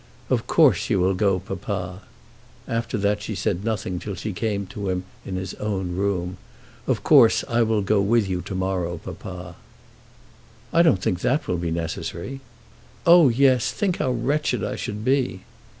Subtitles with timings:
[0.31, 2.01] "Of course you will go, papa."
[2.67, 6.37] After that, she said nothing till she came to him in his own room.
[6.87, 9.57] "Of course I will go with you to morrow, papa."
[10.73, 12.39] "I don't think that will be necessary."
[13.05, 13.71] "Oh, yes.
[13.71, 15.41] Think how wretched I should be."